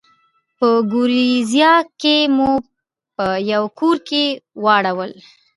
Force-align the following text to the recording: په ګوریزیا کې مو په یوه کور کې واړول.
په 0.57 0.67
ګوریزیا 0.91 1.73
کې 2.01 2.15
مو 2.35 2.51
په 3.15 3.25
یوه 3.51 3.69
کور 3.79 3.97
کې 4.09 4.23
واړول. 4.63 5.11